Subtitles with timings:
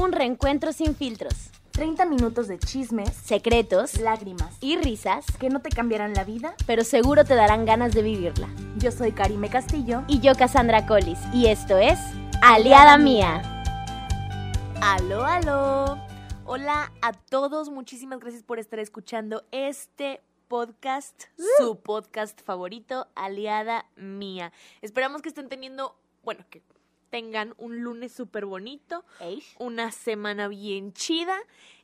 [0.00, 5.70] Un reencuentro sin filtros, 30 minutos de chismes, secretos lágrimas y risas, que no te
[5.70, 6.54] cambiarán la vida.
[6.68, 8.48] pero seguro te darán ganas de vivirla.
[8.76, 10.04] Yo soy Karime Castillo.
[10.06, 11.98] Y yo, Cassandra Collis, y esto es
[12.42, 13.42] Aliada Mía.
[14.80, 15.98] Aló, aló.
[16.44, 21.24] Hola a todos, muchísimas gracias por estar escuchando este podcast,
[21.58, 24.52] su podcast favorito, Aliada Mía.
[24.80, 26.62] Esperamos que estén teniendo, bueno, que
[27.10, 29.04] tengan un lunes súper bonito,
[29.58, 31.38] una semana bien chida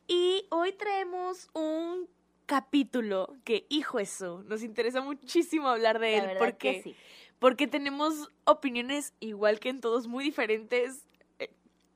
[0.07, 2.07] y hoy traemos un
[2.45, 6.95] capítulo que, hijo eso, nos interesa muchísimo hablar de La él porque, sí.
[7.39, 11.05] porque tenemos opiniones igual que en todos muy diferentes,
[11.39, 11.51] eh,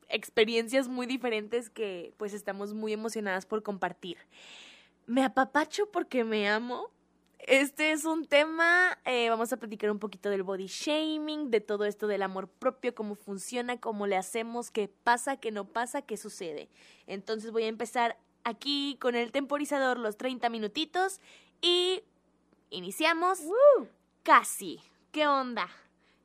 [0.09, 4.17] experiencias muy diferentes que pues estamos muy emocionadas por compartir.
[5.05, 6.89] Me apapacho porque me amo.
[7.39, 11.85] Este es un tema, eh, vamos a platicar un poquito del body shaming, de todo
[11.85, 16.17] esto del amor propio, cómo funciona, cómo le hacemos, qué pasa, qué no pasa, qué
[16.17, 16.69] sucede.
[17.07, 21.21] Entonces voy a empezar aquí con el temporizador los 30 minutitos
[21.61, 22.03] y
[22.69, 23.39] iniciamos
[24.23, 24.81] casi.
[25.11, 25.67] ¿Qué onda?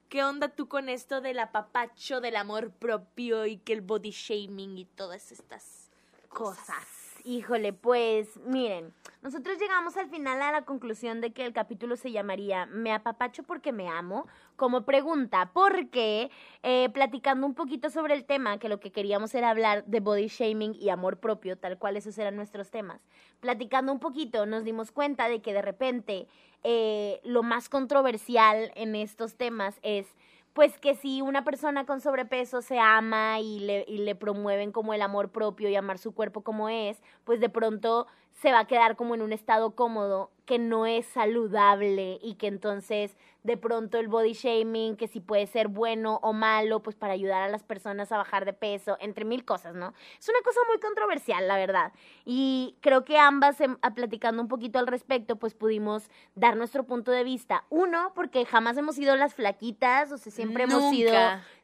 [0.08, 4.78] ¿Qué onda tú con esto del apapacho, del amor propio y que el body shaming
[4.78, 5.90] y todas estas
[6.28, 6.93] cosas?
[7.26, 12.12] Híjole, pues miren, nosotros llegamos al final a la conclusión de que el capítulo se
[12.12, 16.30] llamaría Me apapacho porque me amo, como pregunta, porque
[16.62, 20.26] eh, platicando un poquito sobre el tema, que lo que queríamos era hablar de body
[20.26, 23.00] shaming y amor propio, tal cual esos eran nuestros temas,
[23.40, 26.28] platicando un poquito nos dimos cuenta de que de repente
[26.62, 30.06] eh, lo más controversial en estos temas es
[30.54, 34.94] pues que si una persona con sobrepeso se ama y le, y le promueven como
[34.94, 38.66] el amor propio y amar su cuerpo como es, pues de pronto se va a
[38.66, 43.98] quedar como en un estado cómodo que no es saludable y que entonces de pronto
[43.98, 47.62] el body shaming, que si puede ser bueno o malo, pues para ayudar a las
[47.62, 49.92] personas a bajar de peso, entre mil cosas, ¿no?
[50.18, 51.92] Es una cosa muy controversial, la verdad.
[52.24, 57.12] Y creo que ambas, em, platicando un poquito al respecto, pues pudimos dar nuestro punto
[57.12, 57.64] de vista.
[57.68, 61.12] Uno, porque jamás hemos sido las flaquitas, o sea, siempre hemos sido.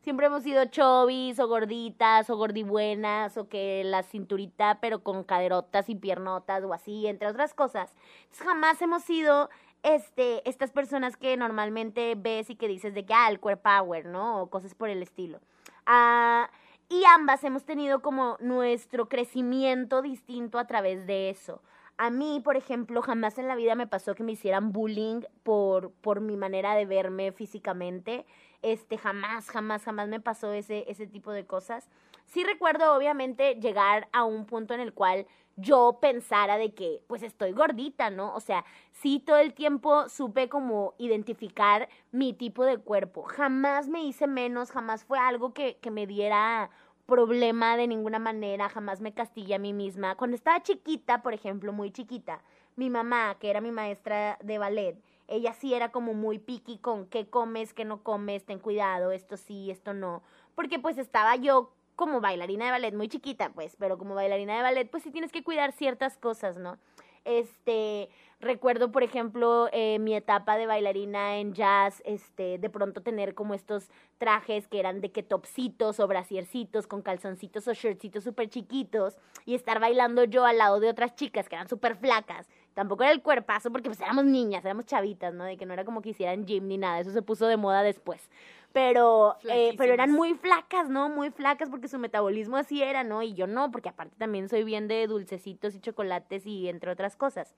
[0.00, 5.88] Siempre hemos sido chovis o gorditas o gordibuenas o que la cinturita pero con caderotas
[5.88, 7.94] y piernotas o así, entre otras cosas.
[8.38, 9.50] Jamás hemos sido
[9.82, 14.06] este, estas personas que normalmente ves y que dices de que, ah, el core power,
[14.06, 14.42] ¿no?
[14.42, 15.40] O cosas por el estilo.
[15.86, 16.50] Ah,
[16.88, 21.62] y ambas hemos tenido como nuestro crecimiento distinto a través de eso.
[21.96, 25.92] A mí, por ejemplo, jamás en la vida me pasó que me hicieran bullying por,
[25.92, 28.26] por mi manera de verme físicamente.
[28.62, 31.88] Este, jamás, jamás, jamás me pasó ese, ese tipo de cosas.
[32.26, 35.26] Sí recuerdo, obviamente, llegar a un punto en el cual
[35.56, 38.34] yo pensara de que, pues estoy gordita, ¿no?
[38.34, 43.22] O sea, sí todo el tiempo supe como identificar mi tipo de cuerpo.
[43.24, 46.70] Jamás me hice menos, jamás fue algo que, que me diera
[47.06, 50.14] problema de ninguna manera, jamás me castigué a mí misma.
[50.14, 52.40] Cuando estaba chiquita, por ejemplo, muy chiquita,
[52.76, 54.96] mi mamá, que era mi maestra de ballet,
[55.30, 59.36] ella sí era como muy picky con qué comes, qué no comes, ten cuidado, esto
[59.36, 60.22] sí, esto no.
[60.54, 64.62] Porque pues estaba yo como bailarina de ballet, muy chiquita, pues, pero como bailarina de
[64.62, 66.78] ballet, pues sí tienes que cuidar ciertas cosas, ¿no?
[67.24, 68.08] Este,
[68.40, 73.52] recuerdo, por ejemplo, eh, mi etapa de bailarina en jazz, este, de pronto tener como
[73.52, 79.18] estos trajes que eran de que topsitos o brasiercitos con calzoncitos o shirtsitos súper chiquitos
[79.44, 82.48] y estar bailando yo al lado de otras chicas que eran súper flacas.
[82.80, 85.44] Tampoco era el cuerpazo porque pues éramos niñas, éramos chavitas, ¿no?
[85.44, 87.82] De que no era como que hicieran gym ni nada, eso se puso de moda
[87.82, 88.30] después.
[88.72, 91.10] Pero, eh, pero eran muy flacas, ¿no?
[91.10, 93.22] Muy flacas porque su metabolismo así era, ¿no?
[93.22, 97.16] Y yo no, porque aparte también soy bien de dulcecitos y chocolates y entre otras
[97.16, 97.54] cosas.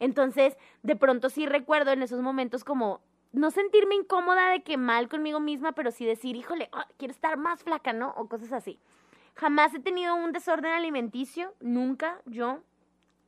[0.00, 5.08] Entonces, de pronto sí recuerdo en esos momentos como no sentirme incómoda de que mal
[5.08, 8.12] conmigo misma, pero sí decir, híjole, ah, quiero estar más flaca, ¿no?
[8.16, 8.80] O cosas así.
[9.36, 12.58] Jamás he tenido un desorden alimenticio, nunca, yo.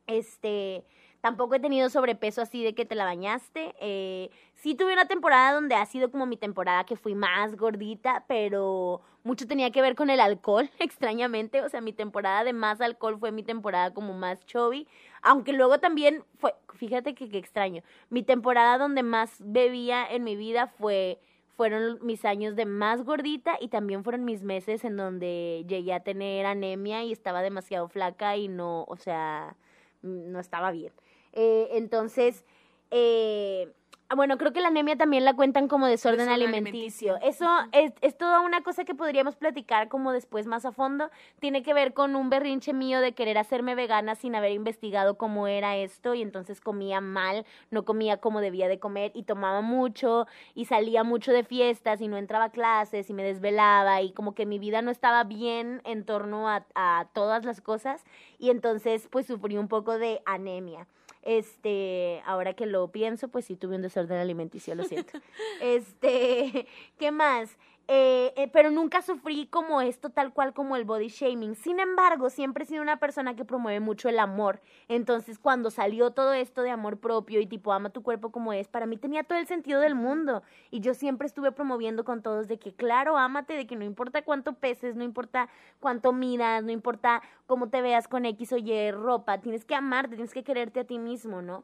[0.07, 0.85] Este,
[1.21, 3.75] tampoco he tenido sobrepeso así de que te la bañaste.
[3.79, 8.25] Eh, sí tuve una temporada donde ha sido como mi temporada que fui más gordita,
[8.27, 11.61] pero mucho tenía que ver con el alcohol, extrañamente.
[11.61, 14.87] O sea, mi temporada de más alcohol fue mi temporada como más chubby.
[15.21, 20.35] Aunque luego también fue, fíjate que, que extraño, mi temporada donde más bebía en mi
[20.35, 21.19] vida fue
[21.57, 26.01] fueron mis años de más gordita y también fueron mis meses en donde llegué a
[26.01, 29.57] tener anemia y estaba demasiado flaca y no, o sea,
[30.03, 30.93] no estaba bien.
[31.39, 32.43] Eh, entonces,
[32.89, 33.71] eh,
[34.15, 37.15] Bueno, creo que la anemia también la cuentan como desorden, Desorden alimenticio.
[37.17, 37.45] alimenticio.
[37.45, 41.09] Eso es, es toda una cosa que podríamos platicar como después más a fondo.
[41.41, 45.45] Tiene que ver con un berrinche mío de querer hacerme vegana sin haber investigado cómo
[45.47, 50.25] era esto y entonces comía mal, no comía como debía de comer y tomaba mucho
[50.55, 54.33] y salía mucho de fiestas y no entraba a clases y me desvelaba y como
[54.33, 58.05] que mi vida no estaba bien en torno a, a todas las cosas
[58.39, 60.87] y entonces pues sufrí un poco de anemia.
[61.23, 65.13] Este, ahora que lo pienso, pues sí tuve un desorden alimenticio, lo siento.
[65.61, 66.67] este,
[66.97, 67.57] ¿qué más?
[67.89, 71.55] Eh, eh, pero nunca sufrí como esto tal cual como el body shaming.
[71.55, 74.59] Sin embargo, siempre he sido una persona que promueve mucho el amor.
[74.89, 78.67] Entonces, cuando salió todo esto de amor propio y tipo ama tu cuerpo como es,
[78.67, 80.43] para mí tenía todo el sentido del mundo.
[80.69, 84.21] Y yo siempre estuve promoviendo con todos de que, claro, ámate, de que no importa
[84.21, 85.47] cuánto peses, no importa
[85.79, 90.15] cuánto midas, no importa cómo te veas con X o Y ropa, tienes que amarte,
[90.15, 91.63] tienes que quererte a ti mismo, ¿no?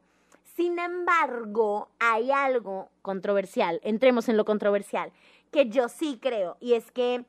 [0.56, 5.12] Sin embargo, hay algo controversial, entremos en lo controversial,
[5.54, 7.24] que yo sí creo, y es que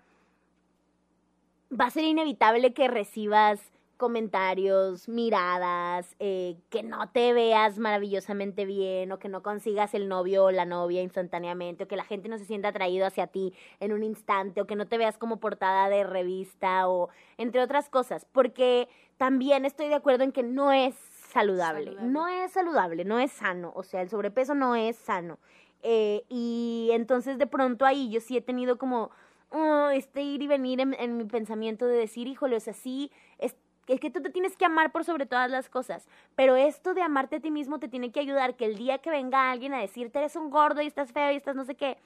[1.71, 3.61] va a ser inevitable que recibas
[3.97, 10.45] comentarios, miradas, eh, que no te veas maravillosamente bien o que no consigas el novio
[10.47, 13.93] o la novia instantáneamente o que la gente no se sienta atraído hacia ti en
[13.93, 18.27] un instante o que no te veas como portada de revista o entre otras cosas,
[18.33, 20.97] porque también estoy de acuerdo en que no es
[21.33, 22.11] saludable, Saludable.
[22.11, 25.39] no es saludable, no es sano, o sea, el sobrepeso no es sano.
[25.87, 29.11] Eh, y entonces de pronto ahí yo sí he tenido como
[29.51, 33.55] oh, este ir y venir en, mi pensamiento de decir, híjole, o sea, sí, es,
[33.87, 37.03] es que tú te tienes que amar por sobre todas las cosas, pero esto de
[37.03, 39.81] amarte a ti mismo te tiene que ayudar que el día que venga alguien a
[39.81, 41.99] decirte eres un gordo y estás feo y estás no sé qué,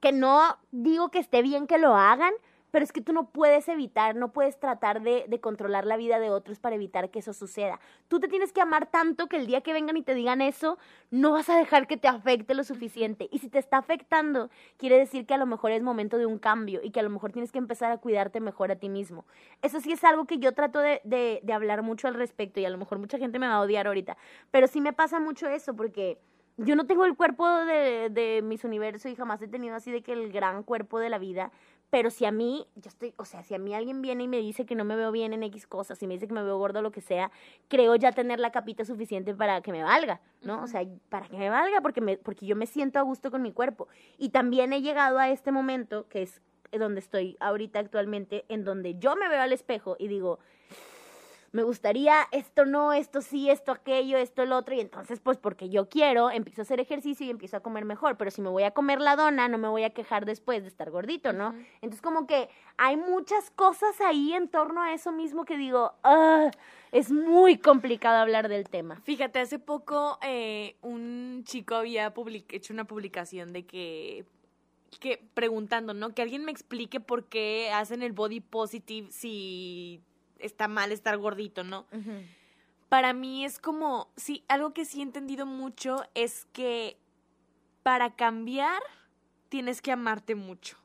[0.00, 2.32] que no digo que esté bien que lo hagan,
[2.76, 6.28] pero es que tú no puedes evitar, no puedes tratar de, controlar la vida de
[6.28, 7.80] otros para evitar que eso suceda.
[8.06, 10.76] Tú te tienes que amar tanto que el día que vengan y te digan eso,
[11.10, 13.30] no vas a dejar que te afecte lo suficiente.
[13.32, 16.38] Y si te está afectando, quiere decir que a lo mejor es momento de un
[16.38, 19.24] cambio y que a lo mejor tienes que empezar a cuidarte mejor a ti mismo.
[19.62, 22.76] Eso sí es algo que yo trato de, hablar mucho al respecto y a lo
[22.76, 24.18] mejor mucha gente me va a odiar ahorita,
[24.50, 26.18] pero sí me pasa mucho eso porque
[26.58, 30.02] yo no tengo el cuerpo de, de mis universos y jamás he tenido así de
[30.02, 31.52] que el gran cuerpo de la vida,
[31.90, 34.38] pero si a mí, yo estoy, o sea, si a mí alguien viene y me
[34.38, 36.58] dice que no me veo bien en X cosas, si me dice que me veo
[36.58, 37.30] gordo o lo que sea,
[37.68, 40.62] creo ya tener la capita suficiente para que me valga, ¿no?
[40.62, 43.42] O sea, para que me valga porque, me, porque yo me siento a gusto con
[43.42, 43.88] mi cuerpo.
[44.18, 46.40] Y también he llegado a este momento, que es
[46.72, 50.40] donde estoy ahorita actualmente, en donde yo me veo al espejo y digo,
[51.56, 55.70] me gustaría esto no, esto sí, esto aquello, esto el otro, y entonces pues porque
[55.70, 58.64] yo quiero, empiezo a hacer ejercicio y empiezo a comer mejor, pero si me voy
[58.64, 61.54] a comer la dona, no me voy a quejar después de estar gordito, ¿no?
[61.80, 66.50] Entonces como que hay muchas cosas ahí en torno a eso mismo que digo, "Ah,
[66.92, 69.00] es muy complicado hablar del tema.
[69.04, 72.12] Fíjate, hace poco eh, un chico había
[72.50, 74.26] hecho una publicación de que,
[75.00, 76.14] que preguntando, ¿no?
[76.14, 80.02] Que alguien me explique por qué hacen el body positive si
[80.38, 81.86] está mal estar gordito, ¿no?
[82.88, 86.96] Para mí es como, sí, algo que sí he entendido mucho es que
[87.82, 88.80] para cambiar
[89.48, 90.76] tienes que amarte mucho.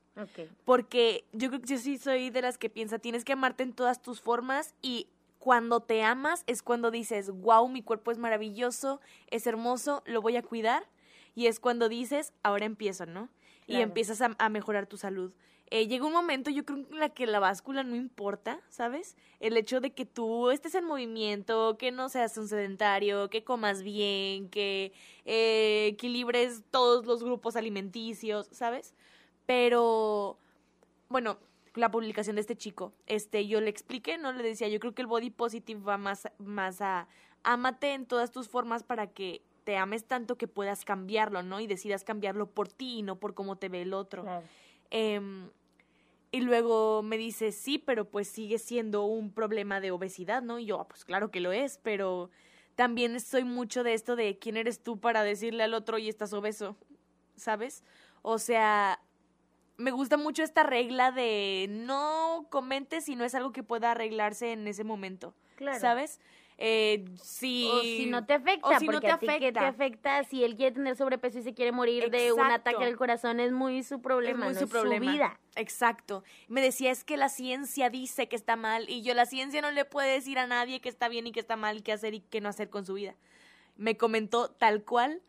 [0.65, 3.73] Porque yo creo que yo sí soy de las que piensa, tienes que amarte en
[3.73, 5.07] todas tus formas y
[5.39, 10.37] cuando te amas es cuando dices, wow, mi cuerpo es maravilloso, es hermoso, lo voy
[10.37, 10.87] a cuidar.
[11.33, 13.29] Y es cuando dices, ahora empiezo, ¿no?
[13.65, 15.31] Y empiezas a, a mejorar tu salud.
[15.73, 19.15] Eh, llega un momento, yo creo, en la que la báscula no importa, ¿sabes?
[19.39, 23.81] El hecho de que tú estés en movimiento, que no seas un sedentario, que comas
[23.81, 24.91] bien, que
[25.23, 28.93] eh, equilibres todos los grupos alimenticios, ¿sabes?
[29.45, 30.37] Pero,
[31.07, 31.37] bueno,
[31.75, 34.33] la publicación de este chico, este, yo le expliqué, ¿no?
[34.33, 37.07] Le decía, yo creo que el body positive va más, más a,
[37.43, 41.61] ámate en todas tus formas para que te ames tanto que puedas cambiarlo, ¿no?
[41.61, 44.23] Y decidas cambiarlo por ti y no por cómo te ve el otro.
[44.23, 44.45] Claro.
[44.89, 45.49] Em,
[46.31, 50.59] y luego me dice, sí, pero pues sigue siendo un problema de obesidad, ¿no?
[50.59, 52.29] Y yo, "Ah, pues claro que lo es, pero
[52.75, 56.31] también soy mucho de esto de quién eres tú para decirle al otro y estás
[56.33, 56.77] obeso,
[57.35, 57.83] ¿sabes?
[58.21, 59.01] O sea,
[59.77, 64.53] me gusta mucho esta regla de no comentes si no es algo que pueda arreglarse
[64.53, 65.79] en ese momento, Claro.
[65.79, 66.19] ¿sabes?
[66.63, 67.67] Eh, si...
[67.67, 70.23] O si no te afecta, o si no te a ti que te afecta.
[70.25, 73.51] si él quiere tener sobrepeso y se quiere morir de un ataque al corazón, es
[73.51, 75.11] muy su problema, muy no su es problema.
[75.11, 75.39] vida.
[75.55, 76.23] Exacto.
[76.49, 79.71] Me decía, es que la ciencia dice que está mal y yo la ciencia no
[79.71, 82.19] le puede decir a nadie que está bien y que está mal, qué hacer y
[82.19, 83.15] qué no hacer con su vida.
[83.75, 85.23] Me comentó tal cual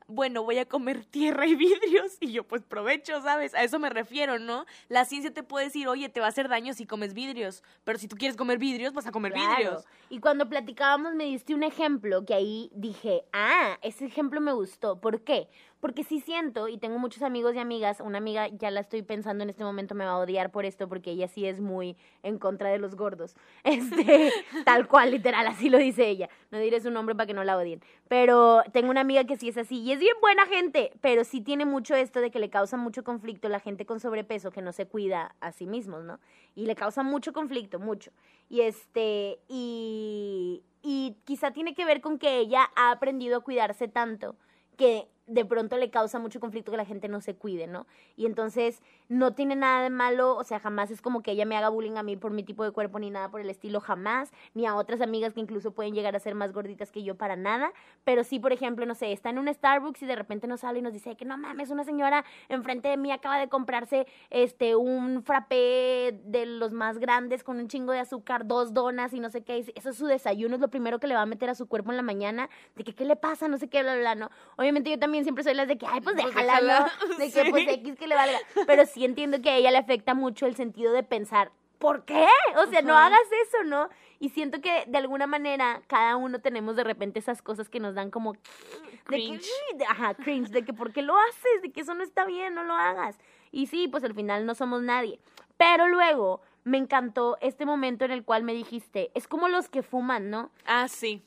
[0.08, 3.54] bueno, voy a comer tierra y vidrios y yo pues provecho, ¿sabes?
[3.54, 4.66] A eso me refiero, ¿no?
[4.90, 7.98] La ciencia te puede decir, oye, te va a hacer daño si comes vidrios, pero
[8.00, 9.56] si tú quieres comer vidrios, vas a comer Claro.
[9.56, 9.86] vidrios.
[10.10, 15.00] Y cuando platicábamos me diste un ejemplo que ahí dije, ah, ese ejemplo me gustó.
[15.00, 15.50] ¿Por qué?
[15.84, 19.44] Porque sí siento, y tengo muchos amigos y amigas, una amiga ya la estoy pensando
[19.44, 22.40] en este momento me va a odiar por esto porque ella sí es muy en
[22.40, 23.36] contra de los gordos.
[23.66, 24.32] Este,
[24.64, 26.30] tal cual, literal, así lo dice ella.
[26.52, 27.82] No diré su nombre para que no la odien.
[28.08, 31.42] Pero tengo una amiga que sí es así y es bien buena gente, pero sí
[31.42, 34.72] tiene mucho esto de que le causa mucho conflicto la gente con sobrepeso que no
[34.72, 36.22] se cuida a sí mismos, ¿no?
[36.56, 38.14] Y le causa mucho conflicto, mucho.
[38.48, 43.90] Y este, y, y quizá tiene que ver con que ella ha aprendido a cuidarse
[43.90, 44.38] tanto
[44.78, 47.88] que de pronto le causa mucho conflicto que la gente no se cuide, ¿no?
[48.18, 51.56] Y entonces no tiene nada de malo, o sea, jamás es como que ella me
[51.56, 54.32] haga bullying a mí por mi tipo de cuerpo ni nada por el estilo, jamás,
[54.54, 57.36] ni a otras amigas que incluso pueden llegar a ser más gorditas que yo para
[57.36, 57.72] nada,
[58.04, 60.80] pero sí, por ejemplo, no sé, está en un Starbucks y de repente nos sale
[60.80, 64.76] y nos dice que no mames, una señora enfrente de mí acaba de comprarse este
[64.76, 69.30] un frappé de los más grandes con un chingo de azúcar, dos donas y no
[69.30, 71.56] sé qué, eso es su desayuno, es lo primero que le va a meter a
[71.56, 74.16] su cuerpo en la mañana, de que qué le pasa, no sé qué, bla, bla,
[74.16, 74.30] ¿no?
[74.58, 76.62] Obviamente yo también siempre soy las de que, ay, pues Pues déjala,
[77.08, 77.08] ¿no?
[77.18, 77.50] De que sí.
[77.52, 78.40] pues X que le valga.
[78.66, 82.26] Pero sí entiendo que a ella le afecta mucho el sentido de pensar, ¿por qué?
[82.58, 83.90] O sea, no hagas eso, ¿no?
[84.20, 87.94] Y siento que de alguna manera cada uno tenemos de repente esas cosas que nos
[87.94, 88.34] dan como...
[88.34, 89.46] De que, Cringe.
[89.76, 91.62] de- ajá, cringe, de que ¿por qué lo haces?
[91.62, 93.20] De que eso no está bien, no lo hagas.
[93.52, 95.20] Y sí, pues al final no somos nadie.
[95.58, 99.84] Pero luego me encantó este momento en el cual me dijiste, es como los que
[99.84, 100.52] fuman, ¿no?
[100.66, 101.22] Ah, sí.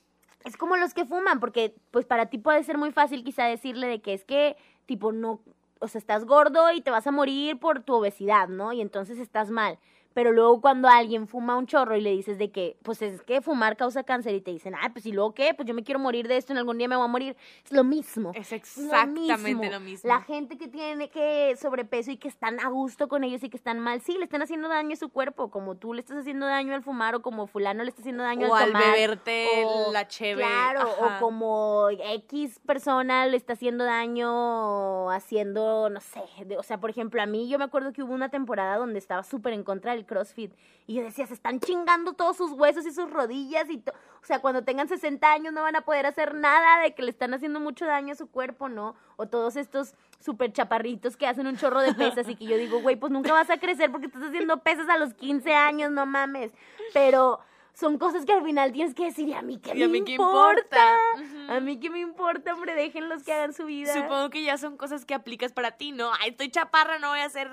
[0.45, 3.87] Es como los que fuman, porque pues para ti puede ser muy fácil quizá decirle
[3.87, 5.41] de que es que tipo no,
[5.81, 8.73] o sea, estás gordo y te vas a morir por tu obesidad, ¿no?
[8.73, 9.79] Y entonces estás mal.
[10.17, 13.43] Pero luego cuando alguien fuma un chorro y le dices de que, pues es que
[13.43, 15.99] fumar causa cáncer y te dicen, ah, pues y luego qué, pues yo me quiero
[16.01, 17.37] morir de esto, en algún día me voy a morir.
[17.63, 18.33] Es lo mismo.
[18.35, 20.09] Es Lo exactamente lo mismo.
[20.09, 23.59] La gente que tiene que sobrepeso y que están a gusto con ellos y que
[23.59, 26.47] están mal, sí, le están haciendo daño a su cuerpo, como tú le estás haciendo
[26.47, 28.93] daño al fumar o como fulano le está haciendo daño o al al tomar.
[28.95, 30.41] beberte o- la cheve.
[30.43, 31.19] Claro, ajá.
[31.19, 36.89] o como X persona le está haciendo daño haciendo, no sé, de- o sea, por
[36.89, 39.93] ejemplo, a mí yo me acuerdo que hubo una temporada donde estaba súper en contra
[39.93, 40.53] del CrossFit
[40.87, 44.25] y yo decía, se están chingando todos sus huesos y sus rodillas y, to- o
[44.27, 47.35] sea, cuando tengan 60 años no van a poder hacer nada de que le están
[47.35, 48.95] haciendo mucho daño a su cuerpo, ¿no?
[49.17, 52.81] O todos estos súper chaparritos que hacen un chorro de pesas y que yo digo,
[52.81, 56.07] güey, pues nunca vas a crecer porque estás haciendo pesas a los 15 años, no
[56.07, 56.53] mames.
[56.95, 57.41] Pero
[57.79, 60.01] son cosas que al final tienes que decir, ¿y a mí qué ¿Y a me
[60.01, 60.61] mí qué importa?
[60.63, 60.97] importa?
[61.17, 61.53] Ujú.
[61.53, 63.93] A mí qué me importa, hombre, déjenlos que hagan su vida.
[63.93, 66.11] Supongo que ya son cosas que aplicas para ti, ¿no?
[66.21, 67.51] Ay, estoy chaparra, no voy a hacer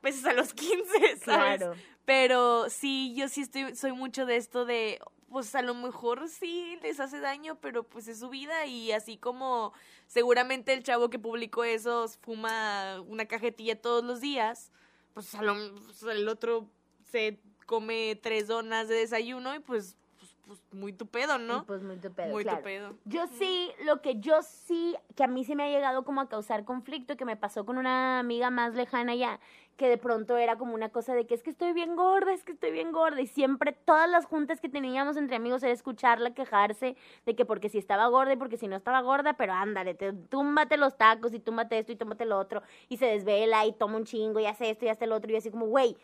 [0.00, 1.58] peces a los 15, ¿sabes?
[1.58, 1.74] Claro.
[2.04, 6.78] Pero sí, yo sí estoy, soy mucho de esto de, pues a lo mejor sí
[6.80, 9.72] les hace daño, pero pues es su vida y así como
[10.06, 14.70] seguramente el chavo que publicó eso fuma una cajetilla todos los días,
[15.14, 16.68] pues a lo, pues, el otro
[17.10, 21.64] se come tres donas de desayuno y pues, pues, pues muy tu pedo, ¿no?
[21.64, 22.58] pues muy tu pedo, muy claro.
[22.58, 22.94] tu pedo.
[23.04, 26.28] Yo sí, lo que yo sí, que a mí sí me ha llegado como a
[26.28, 29.40] causar conflicto, que me pasó con una amiga más lejana ya,
[29.76, 32.44] que de pronto era como una cosa de que es que estoy bien gorda, es
[32.44, 36.32] que estoy bien gorda, y siempre todas las juntas que teníamos entre amigos era escucharla
[36.34, 39.94] quejarse de que porque si estaba gorda y porque si no estaba gorda, pero ándale,
[39.94, 43.72] te, túmbate los tacos y túmbate esto y túmbate lo otro, y se desvela y
[43.72, 45.96] toma un chingo y hace esto y hace lo otro, y así como, güey,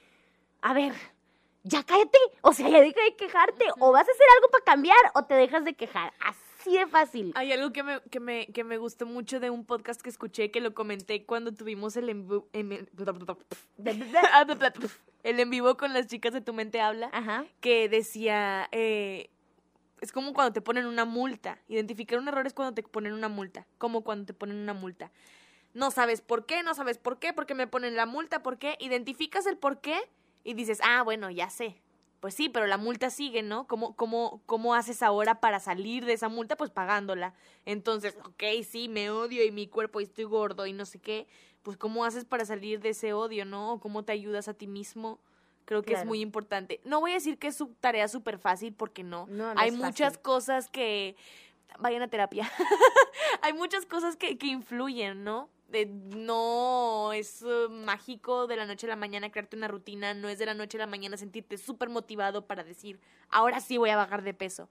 [0.63, 0.93] a ver,
[1.63, 2.19] ya cállate.
[2.43, 3.65] O sea, ya deja de quejarte.
[3.79, 6.13] O vas a hacer algo para cambiar o te dejas de quejar.
[6.21, 7.33] Así de fácil.
[7.37, 10.51] Hay algo que me, que, me, que me gustó mucho de un podcast que escuché,
[10.51, 12.87] que lo comenté cuando tuvimos el en, vivo- em-
[15.23, 17.45] el en vivo con las chicas de Tu Mente Habla, Ajá.
[17.61, 19.31] que decía, eh,
[20.01, 21.59] es como cuando te ponen una multa.
[21.69, 25.11] Identificar un error es cuando te ponen una multa, como cuando te ponen una multa.
[25.75, 28.59] No sabes por qué, no sabes por qué, por qué me ponen la multa, por
[28.59, 28.77] qué.
[28.81, 29.99] Identificas el por qué
[30.45, 31.81] y dices, ah, bueno, ya sé.
[32.21, 33.67] Pues sí, pero la multa sigue, ¿no?
[33.67, 36.57] ¿Cómo, cómo, ¿Cómo haces ahora para salir de esa multa?
[36.57, 37.35] Pues pagándola.
[37.65, 41.27] Entonces, ok, sí, me odio y mi cuerpo y estoy gordo y no sé qué.
[41.63, 43.73] Pues ¿cómo haces para salir de ese odio, no?
[43.73, 45.19] ¿O cómo te ayudas a ti mismo?
[45.65, 46.81] Creo que es muy importante.
[46.85, 49.27] No voy a decir que es su tarea súper fácil porque no.
[49.29, 50.23] No, no Hay muchas fácil.
[50.23, 51.17] cosas que...
[51.79, 52.51] Vayan a terapia.
[53.43, 55.49] Hay muchas cosas que, que influyen, ¿no?
[55.85, 60.39] No es eh, mágico de la noche a la mañana crearte una rutina, no es
[60.39, 63.97] de la noche a la mañana sentirte súper motivado para decir, ahora sí voy a
[63.97, 64.69] bajar de peso.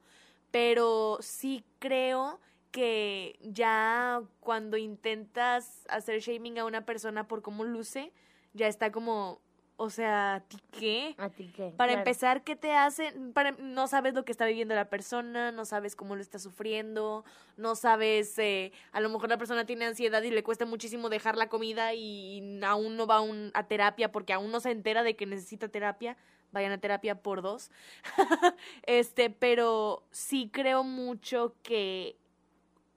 [0.52, 2.40] Pero sí creo
[2.72, 8.12] que ya cuando intentas hacer shaming a una persona por cómo luce,
[8.54, 9.42] ya está como
[9.82, 11.16] O sea, ¿a ti qué?
[11.18, 11.70] ¿A ti qué?
[11.78, 12.00] Para Claro.
[12.00, 13.14] empezar, ¿qué te hace?
[13.34, 17.24] Para, no sabes lo que está viviendo la persona, no sabes cómo lo está sufriendo,
[17.56, 21.38] no sabes, eh, a lo mejor la persona tiene ansiedad y le cuesta muchísimo dejar
[21.38, 25.02] la comida y aún no va a, un- a terapia porque aún no se entera
[25.02, 26.18] de que necesita terapia.
[26.52, 27.72] Vayan a terapia por dos.
[28.84, 32.18] este, pero sí creo mucho que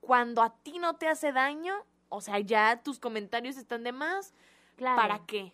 [0.00, 1.74] cuando a ti no te hace daño,
[2.08, 4.34] o sea, ya tus comentarios están de más,
[4.74, 5.00] Claro.
[5.00, 5.52] ¿para qué?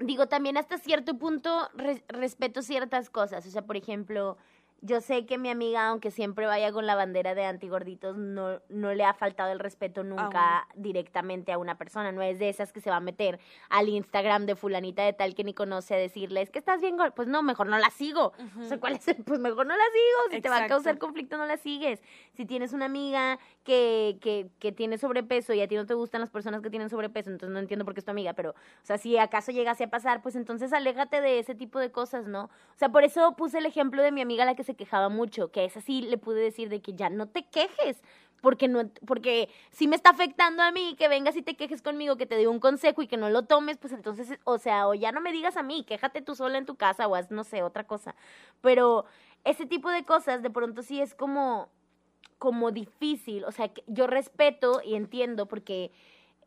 [0.00, 3.46] Digo, también hasta cierto punto res- respeto ciertas cosas.
[3.46, 4.36] O sea, por ejemplo,
[4.82, 8.94] yo sé que mi amiga, aunque siempre vaya con la bandera de antigorditos, no, no
[8.94, 12.12] le ha faltado el respeto nunca directamente a una persona.
[12.12, 15.34] No es de esas que se va a meter al Instagram de fulanita de tal
[15.34, 16.96] que ni conoce a decirle, es que estás bien.
[17.14, 18.32] Pues no, mejor no la sigo.
[18.58, 19.22] O sea, ¿cuál es el?
[19.22, 20.34] Pues mejor no la sigo.
[20.36, 22.02] Si te va a causar conflicto, no la sigues.
[22.32, 26.20] Si tienes una amiga que, que, que tiene sobrepeso y a ti no te gustan
[26.20, 28.84] las personas que tienen sobrepeso, entonces no entiendo por qué es tu amiga, pero, o
[28.84, 32.44] sea, si acaso llegase a pasar, pues entonces aléjate de ese tipo de cosas, ¿no?
[32.44, 35.50] O sea, por eso puse el ejemplo de mi amiga la que se quejaba mucho,
[35.50, 38.02] que a esa sí le pude decir de que ya no te quejes.
[38.40, 42.16] Porque no, porque si me está afectando a mí que vengas y te quejes conmigo,
[42.16, 44.94] que te dé un consejo y que no lo tomes, pues entonces, o sea, o
[44.94, 47.44] ya no me digas a mí, quéjate tú sola en tu casa o haz, no
[47.44, 48.14] sé, otra cosa.
[48.62, 49.04] Pero
[49.44, 51.68] ese tipo de cosas de pronto sí es como,
[52.38, 53.44] como difícil.
[53.44, 55.92] O sea, yo respeto y entiendo porque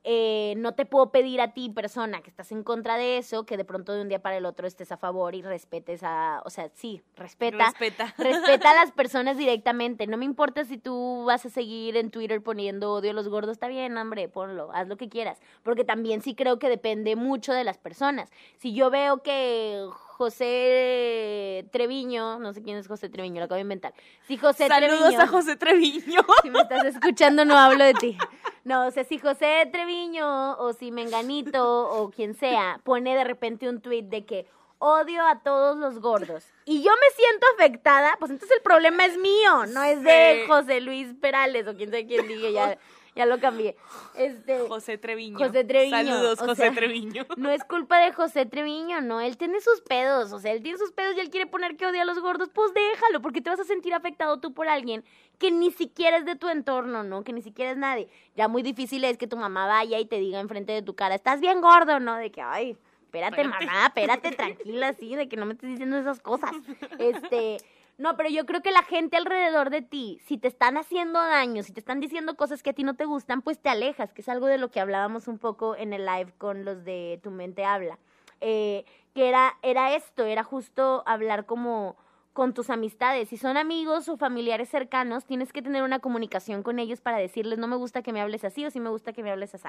[0.06, 3.56] eh, no te puedo pedir a ti, persona, que estás en contra de eso, que
[3.56, 6.50] de pronto de un día para el otro estés a favor y respetes a, o
[6.50, 7.66] sea, sí, respeta.
[7.70, 8.14] Respeta.
[8.18, 10.06] Respeta a las personas directamente.
[10.08, 13.54] No me importa si tú vas a seguir en Twitter poniendo odio a los gordos.
[13.54, 14.72] Está bien, hombre, ponlo.
[14.74, 15.40] Haz lo que quieras.
[15.64, 18.30] Porque también sí creo que depende mucho de las personas.
[18.58, 19.88] Si yo veo que
[20.24, 23.94] José Treviño, no sé quién es José Treviño, lo acabo de inventar.
[24.26, 26.22] Si José Saludos Treviño, a José Treviño.
[26.42, 28.18] si me estás escuchando, no hablo de ti.
[28.64, 33.68] No, o sea, si José Treviño o si Menganito o quien sea pone de repente
[33.68, 34.48] un tweet de que
[34.80, 39.18] odio a todos los gordos y yo me siento afectada, pues entonces el problema es
[39.18, 40.46] mío, no es de.
[40.48, 42.78] José Luis Perales o quien sea quien diga, ya,
[43.16, 43.76] ya lo cambié.
[44.16, 45.38] Este, José Treviño.
[45.38, 47.26] José Treviño, Saludos, o José sea, Treviño.
[47.38, 50.78] no es culpa de José Treviño, no, él tiene sus pedos, o sea, él tiene
[50.78, 53.50] sus pedos y él quiere poner que odia a los gordos, pues déjalo, porque te
[53.50, 55.04] vas a sentir afectado tú por alguien
[55.40, 57.24] que ni siquiera es de tu entorno, ¿no?
[57.24, 58.08] Que ni siquiera es nadie.
[58.36, 61.16] Ya muy difícil es que tu mamá vaya y te diga enfrente de tu cara,
[61.16, 62.16] estás bien gordo, ¿no?
[62.16, 63.66] De que, ay, espérate, Espérate.
[63.66, 66.52] mamá, espérate, tranquila, así, de que no me estés diciendo esas cosas.
[67.00, 67.58] Este,
[67.98, 71.64] no, pero yo creo que la gente alrededor de ti, si te están haciendo daño,
[71.64, 74.22] si te están diciendo cosas que a ti no te gustan, pues te alejas, que
[74.22, 77.30] es algo de lo que hablábamos un poco en el live con los de Tu
[77.32, 78.00] Mente Habla.
[78.42, 78.84] Eh,
[79.14, 81.96] que era, era esto, era justo hablar como
[82.34, 83.30] con tus amistades.
[83.30, 87.60] Si son amigos o familiares cercanos, tienes que tener una comunicación con ellos para decirles,
[87.60, 89.68] no me gusta que me hables así o sí me gusta que me hables así.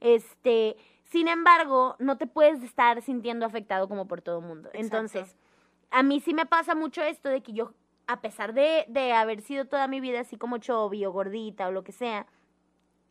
[0.00, 4.68] Este, sin embargo, no te puedes estar sintiendo afectado como por todo el mundo.
[4.72, 4.96] Exacto.
[4.96, 5.36] Entonces,
[5.94, 7.72] a mí sí me pasa mucho esto de que yo,
[8.08, 11.70] a pesar de, de haber sido toda mi vida así como chovi o gordita o
[11.70, 12.26] lo que sea,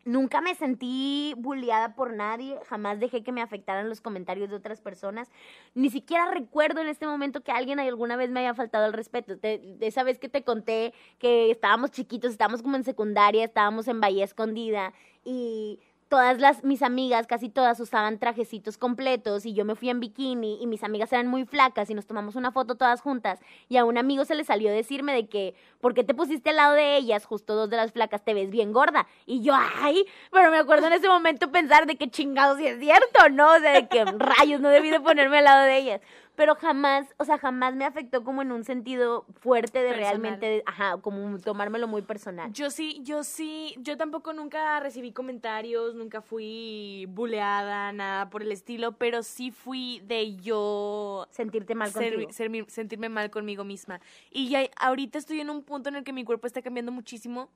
[0.04, 4.82] nunca me sentí bulliada por nadie, jamás dejé que me afectaran los comentarios de otras
[4.82, 5.30] personas,
[5.74, 9.36] ni siquiera recuerdo en este momento que alguien alguna vez me haya faltado el respeto.
[9.36, 14.02] De esa vez que te conté que estábamos chiquitos, estábamos como en secundaria, estábamos en
[14.02, 14.92] Bahía Escondida
[15.24, 15.80] y
[16.14, 20.62] todas las mis amigas, casi todas usaban trajecitos completos y yo me fui en bikini
[20.62, 23.84] y mis amigas eran muy flacas y nos tomamos una foto todas juntas y a
[23.84, 26.96] un amigo se le salió decirme de que ¿por qué te pusiste al lado de
[26.96, 27.26] ellas?
[27.26, 29.08] Justo dos de las flacas, te ves bien gorda.
[29.26, 32.78] Y yo, ay, pero me acuerdo en ese momento pensar de que chingados si es
[32.78, 33.52] cierto, ¿no?
[33.52, 36.00] O sea, de que rayos no debí de ponerme al lado de ellas.
[36.36, 40.10] Pero jamás, o sea, jamás me afectó como en un sentido fuerte de Personal.
[40.20, 42.52] realmente, ajá, como tomármelo muy personal.
[42.52, 48.50] Yo sí, yo sí, yo tampoco nunca recibí comentarios, nunca fui buleada, nada por el
[48.50, 52.32] estilo, pero sí fui de yo Sentirte mal ser- contigo.
[52.32, 54.00] ser sentirme mal conmigo misma.
[54.32, 57.48] Y ya ahorita estoy en un punto en el que mi cuerpo está cambiando muchísimo,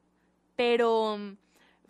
[0.54, 1.18] pero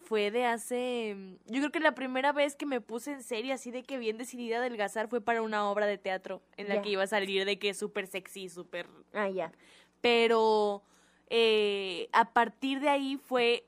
[0.09, 3.53] fue de hace, mm, yo creo que la primera vez que me puse en serio
[3.53, 6.81] así de que bien decidida a adelgazar fue para una obra de teatro en la
[6.81, 9.53] que iba a salir de que súper sexy, súper Ah, ya.
[10.01, 10.83] pero
[11.29, 13.67] eh, a partir de ahí fue,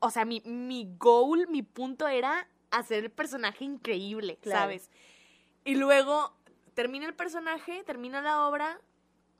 [0.00, 4.60] o sea, mi, mi goal, mi punto era hacer el personaje increíble, Claro.
[4.62, 4.90] ¿sabes?
[5.64, 6.34] Y luego
[6.74, 8.80] termina el personaje, termina la obra,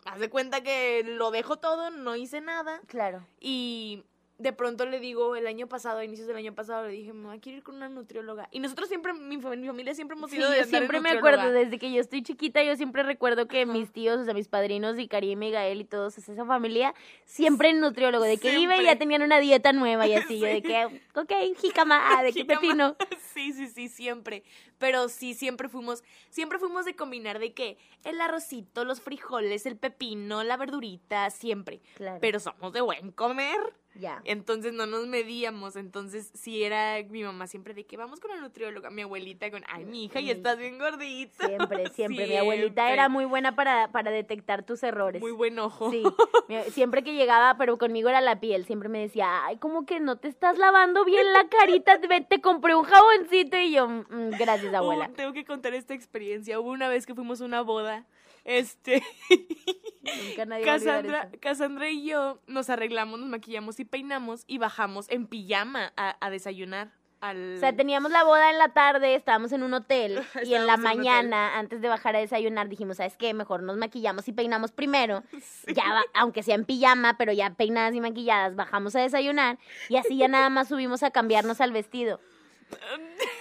[0.04, 3.26] haz de cuenta que lo dejo todo, no hice nada Claro.
[3.40, 4.04] y
[4.38, 7.38] de pronto le digo, el año pasado, a inicios del año pasado, le dije, mamá,
[7.40, 8.48] quiero ir con una nutrióloga.
[8.50, 11.10] Y nosotros siempre, mi, fam- mi familia siempre hemos Sí, ido de yo siempre me
[11.10, 14.48] acuerdo, desde que yo estoy chiquita, yo siempre recuerdo que mis tíos, o sea, mis
[14.48, 16.94] padrinos y Karim y Gael y todos, esa familia,
[17.24, 20.46] siempre en nutriólogo, de que iba y ya tenían una dieta nueva y así, yo
[20.48, 22.96] de que, ok, jícama, ah, de que pepino.
[23.36, 24.44] Sí, sí, sí, siempre.
[24.78, 29.76] Pero sí, siempre fuimos, siempre fuimos de combinar de que el arrocito, los frijoles, el
[29.76, 31.82] pepino, la verdurita, siempre.
[31.96, 33.58] Claro, Pero somos de buen comer.
[33.98, 34.20] Ya.
[34.24, 35.76] Entonces no nos medíamos.
[35.76, 38.90] Entonces sí era mi mamá siempre de que vamos con la nutrióloga.
[38.90, 41.46] Mi abuelita con, ay, mi hija, y estás bien gordita.
[41.46, 42.26] Siempre, siempre.
[42.26, 45.20] Mi abuelita era muy buena para, para detectar tus errores.
[45.20, 45.90] Muy buen ojo.
[45.90, 46.02] Sí,
[46.70, 50.16] siempre que llegaba, pero conmigo era la piel, siempre me decía, ay, como que no
[50.16, 54.72] te estás lavando bien la carita, te, te compré un jaboncito y yo, "Mm, gracias
[54.74, 55.08] abuela.
[55.14, 56.58] Tengo que contar esta experiencia.
[56.60, 58.04] Hubo una vez que fuimos a una boda.
[58.48, 59.02] Este,
[60.28, 64.58] Nunca nadie va a olvidar Cassandra, y yo nos arreglamos, nos maquillamos y peinamos y
[64.58, 66.92] bajamos en pijama a, a desayunar.
[67.20, 67.56] Al...
[67.56, 70.74] O sea, teníamos la boda en la tarde, estábamos en un hotel y en la
[70.74, 73.34] en mañana, antes de bajar a desayunar, dijimos, ¿sabes qué?
[73.34, 75.24] Mejor nos maquillamos y peinamos primero.
[75.66, 79.96] Ya, va- aunque sea en pijama, pero ya peinadas y maquilladas, bajamos a desayunar y
[79.96, 82.20] así ya nada más subimos a cambiarnos al vestido.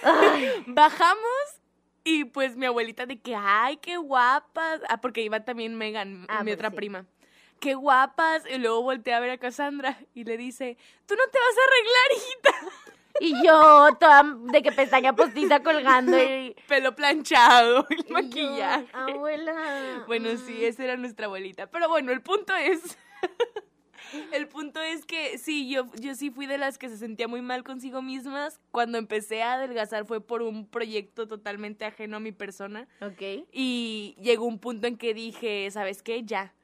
[0.02, 1.35] Ay, Bajamos
[2.06, 4.80] y pues mi abuelita de que, ay, qué guapas.
[4.88, 6.76] Ah, porque iba también Megan, Ah, mi pues otra sí.
[6.76, 7.04] prima.
[7.58, 8.44] Qué guapas.
[8.48, 11.66] Y luego voltea a ver a Cassandra y le dice, tú no te vas a
[11.66, 12.96] arreglar, hijita.
[13.20, 16.54] y yo, toda de que pestaña postiza colgando y...
[16.68, 18.86] Pelo planchado, el y yo, maquillaje.
[18.92, 20.04] Abuela.
[20.06, 21.66] Bueno, sí, esa era nuestra abuelita.
[21.66, 22.96] Pero bueno, el punto es.
[24.32, 27.42] El punto es que sí, yo, yo sí fui de las que se sentía muy
[27.42, 28.60] mal consigo mismas.
[28.70, 32.88] Cuando empecé a adelgazar fue por un proyecto totalmente ajeno a mi persona.
[33.00, 33.46] Ok.
[33.52, 36.24] Y llegó un punto en que dije, ¿sabes qué?
[36.24, 36.54] Ya.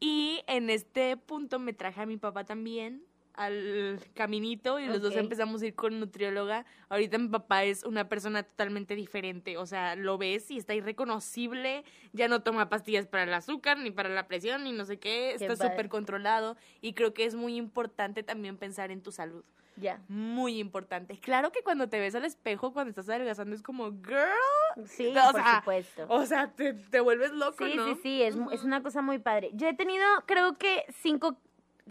[0.00, 3.02] Y en este punto me traje a mi papá también
[3.34, 6.64] al caminito y los dos empezamos a ir con nutrióloga.
[6.88, 11.84] Ahorita mi papá es una persona totalmente diferente, o sea, lo ves y está irreconocible,
[12.12, 15.34] ya no toma pastillas para el azúcar, ni para la presión, ni no sé qué,
[15.38, 19.44] Qué está súper controlado y creo que es muy importante también pensar en tu salud.
[19.76, 20.02] Ya.
[20.08, 21.18] Muy importante.
[21.18, 25.14] Claro que cuando te ves al espejo, cuando estás adelgazando, es como, girl, Sí, O
[25.32, 26.06] por sea, supuesto.
[26.08, 27.86] o sea, te, te vuelves loco, Sí, ¿no?
[27.86, 29.50] sí, sí, es, es una cosa muy padre.
[29.54, 31.38] Yo he tenido, creo que cinco,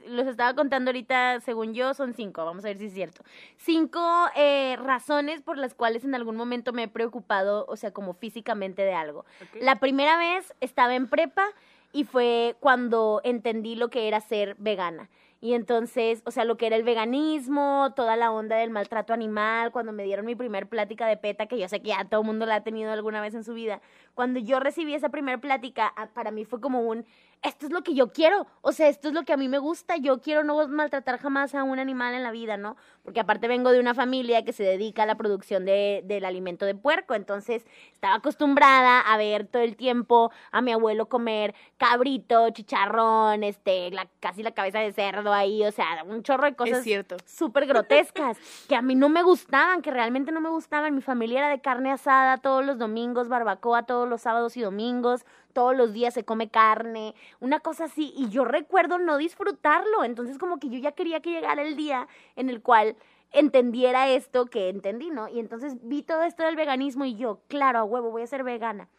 [0.08, 3.24] los estaba contando ahorita, según yo, son cinco, vamos a ver si es cierto.
[3.58, 4.02] Cinco
[4.36, 8.82] eh, razones por las cuales en algún momento me he preocupado, o sea, como físicamente
[8.84, 9.26] de algo.
[9.60, 11.46] La primera vez estaba en prepa
[11.94, 15.10] y fue cuando entendí lo que era ser vegana.
[15.44, 19.72] Y entonces, o sea, lo que era el veganismo, toda la onda del maltrato animal,
[19.72, 22.28] cuando me dieron mi primer plática de PETA, que yo sé que ya todo el
[22.28, 23.82] mundo la ha tenido alguna vez en su vida,
[24.14, 27.06] cuando yo recibí esa primera plática, a- para mí fue como un,
[27.42, 29.58] esto es lo que yo quiero, o sea, esto es lo que a mí me
[29.58, 32.76] gusta, yo quiero no maltratar jamás a un animal en la vida, ¿no?
[33.02, 36.66] Porque aparte vengo de una familia que se dedica a la producción de, del alimento
[36.68, 42.48] de puerco, entonces estaba acostumbrada a ver todo el tiempo a mi abuelo comer cabrito,
[42.52, 46.86] chicharrón, este, la, casi la cabeza de cerdo ahí, o sea, un chorro de cosas
[47.26, 50.96] súper grotescas que a mí no me gustaban, que realmente no me gustaban.
[50.96, 55.26] Mi familia era de carne asada todos los domingos, barbacoa todos los sábados y domingos,
[55.54, 58.14] todos los días se come carne, una cosa así.
[58.16, 60.04] Y yo recuerdo no disfrutarlo.
[60.04, 62.96] Entonces como que yo ya quería que llegara el día en el cual
[63.32, 65.28] entendiera esto que entendí, ¿no?
[65.30, 68.44] Y entonces vi todo esto del veganismo y yo, claro, a huevo, voy a ser
[68.44, 68.90] vegana.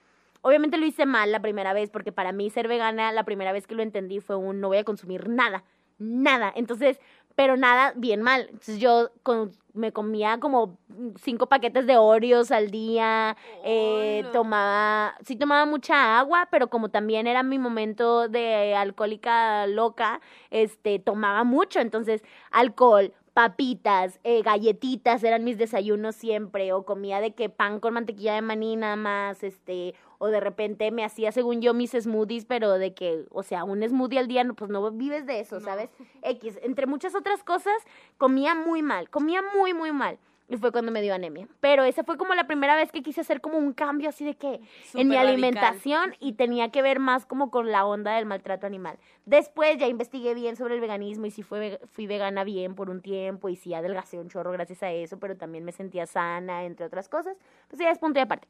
[0.40, 3.66] Obviamente lo hice mal la primera vez, porque para mí ser vegana, la primera vez
[3.66, 5.64] que lo entendí fue un no voy a consumir nada,
[6.02, 6.52] nada.
[6.54, 7.00] Entonces,
[7.34, 8.42] pero nada bien mal.
[8.50, 10.76] Entonces yo con- me comía como
[11.22, 17.26] cinco paquetes de Oreos al día, eh, tomaba, sí tomaba mucha agua, pero como también
[17.26, 21.80] era mi momento de alcohólica loca, este, tomaba mucho.
[21.80, 27.94] Entonces, alcohol, papitas, eh, galletitas eran mis desayunos siempre, o comía de que pan con
[27.94, 32.44] mantequilla de maní nada más, este, o de repente me hacía según yo mis smoothies,
[32.44, 35.56] pero de que, o sea, un smoothie al día, no, pues no vives de eso,
[35.58, 35.64] No.
[35.64, 35.90] ¿sabes?
[36.22, 37.74] X, entre muchas otras cosas,
[38.18, 40.18] comía muy mal, comía muy, muy mal.
[40.48, 41.48] Y fue cuando me dio anemia.
[41.58, 44.34] Pero esa fue como la primera vez que quise hacer como un cambio así de
[44.34, 44.60] que
[44.94, 45.26] en mi radical.
[45.26, 48.98] alimentación y tenía que ver más como con la onda del maltrato animal.
[49.26, 53.00] Después ya investigué bien sobre el veganismo y sí fue, fui vegana bien por un
[53.00, 56.86] tiempo y sí adelgacé un chorro gracias a eso, pero también me sentía sana, entre
[56.86, 57.36] otras cosas.
[57.68, 58.46] Pues ya es punto y aparte.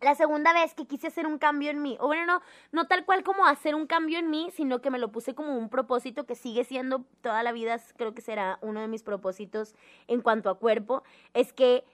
[0.00, 3.04] La segunda vez que quise hacer un cambio en mí, o bueno, no, no tal
[3.04, 6.26] cual como hacer un cambio en mí, sino que me lo puse como un propósito
[6.26, 9.74] que sigue siendo toda la vida, creo que será uno de mis propósitos
[10.06, 11.84] en cuanto a cuerpo, es que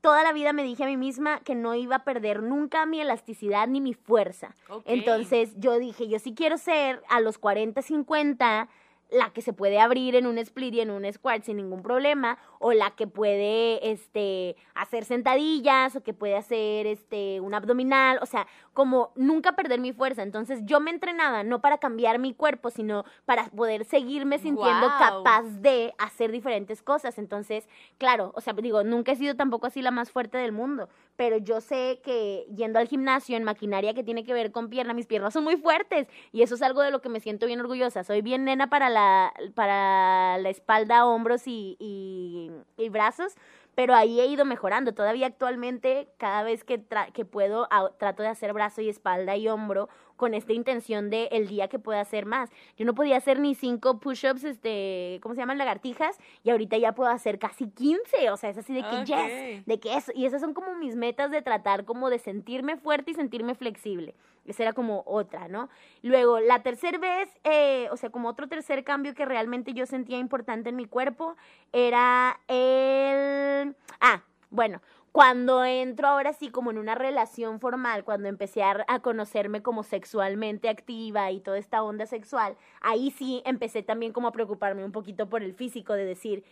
[0.00, 3.00] toda la vida me dije a mí misma que no iba a perder nunca mi
[3.00, 4.54] elasticidad ni mi fuerza.
[4.84, 8.68] Entonces yo dije, yo sí quiero ser a los 40, 50
[9.10, 12.38] la que se puede abrir en un split y en un squat sin ningún problema,
[12.58, 18.26] o la que puede este, hacer sentadillas, o que puede hacer este, un abdominal, o
[18.26, 20.22] sea, como nunca perder mi fuerza.
[20.22, 25.42] Entonces yo me entrenaba no para cambiar mi cuerpo, sino para poder seguirme sintiendo capaz
[25.60, 27.18] de hacer diferentes cosas.
[27.18, 27.68] Entonces,
[27.98, 30.88] claro, o sea, digo, nunca he sido tampoco así la más fuerte del mundo,
[31.20, 34.94] pero yo sé que yendo al gimnasio en maquinaria que tiene que ver con pierna,
[34.94, 37.60] mis piernas son muy fuertes y eso es algo de lo que me siento bien
[37.60, 38.04] orgullosa.
[38.04, 43.34] Soy bien nena para la, para la espalda, hombros y, y, brazos,
[43.74, 44.94] pero ahí he ido mejorando.
[44.94, 49.90] Todavía actualmente, cada vez que, que puedo, trato de hacer brazo y espalda y hombro
[50.20, 52.50] con esta intención de el día que pueda hacer más.
[52.76, 55.56] Yo no podía hacer ni cinco push-ups, este, ¿cómo se llaman?
[55.56, 58.30] Lagartijas, y ahorita ya puedo hacer casi 15.
[58.30, 60.12] O sea, es así de que yes, de que eso.
[60.14, 64.14] Y esas son como mis metas de tratar como de sentirme fuerte y sentirme flexible.
[64.44, 65.70] Esa era como otra, ¿no?
[66.02, 70.18] Luego, la tercera vez, eh, o sea, como otro tercer cambio que realmente yo sentía
[70.18, 71.34] importante en mi cuerpo,
[71.72, 73.74] era el...
[74.02, 79.00] Ah, bueno, cuando entro ahora sí como en una relación formal, cuando empecé a, a
[79.00, 84.32] conocerme como sexualmente activa y toda esta onda sexual, ahí sí empecé también como a
[84.32, 86.44] preocuparme un poquito por el físico, de decir,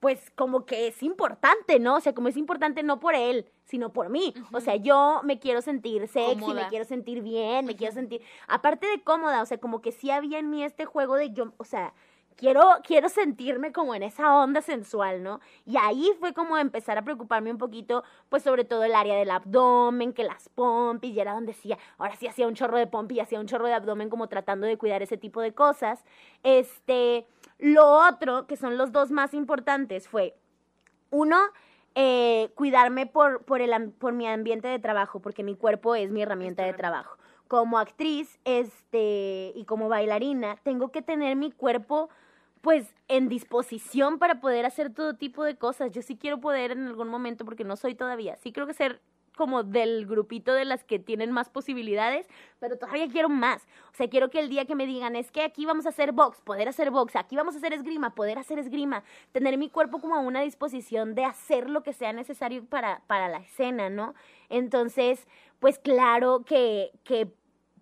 [0.00, 1.96] pues como que es importante, ¿no?
[1.96, 4.34] O sea, como es importante no por él, sino por mí.
[4.52, 6.64] O sea, yo me quiero sentir sexy, Cómoda.
[6.64, 10.10] me quiero sentir bien, me quiero sentir, aparte de cómoda, o sea, como que sí
[10.10, 11.94] había en mí este juego de yo, o sea,
[12.36, 15.40] quiero, quiero sentirme como en esa onda sensual, ¿no?
[15.64, 19.30] Y ahí fue como empezar a preocuparme un poquito, pues sobre todo el área del
[19.30, 23.16] abdomen, que las pompis, y era donde decía, ahora sí hacía un chorro de pompi
[23.16, 26.04] y hacía un chorro de abdomen como tratando de cuidar ese tipo de cosas.
[26.42, 27.26] Este,
[27.58, 30.36] lo otro, que son los dos más importantes, fue,
[31.10, 31.38] uno,
[31.94, 36.22] eh, cuidarme por, por, el, por mi ambiente de trabajo, porque mi cuerpo es mi
[36.22, 37.16] herramienta de trabajo.
[37.48, 42.10] Como actriz este, y como bailarina, tengo que tener mi cuerpo
[42.60, 45.92] pues en disposición para poder hacer todo tipo de cosas.
[45.92, 49.00] Yo sí quiero poder en algún momento, porque no soy todavía, sí creo que ser
[49.36, 52.26] como del grupito de las que tienen más posibilidades,
[52.58, 53.62] pero todavía quiero más.
[53.92, 56.12] O sea, quiero que el día que me digan, es que aquí vamos a hacer
[56.12, 60.00] box, poder hacer box, aquí vamos a hacer esgrima, poder hacer esgrima, tener mi cuerpo
[60.00, 64.14] como a una disposición de hacer lo que sea necesario para, para la escena, ¿no?
[64.48, 65.28] Entonces,
[65.60, 67.30] pues claro que, que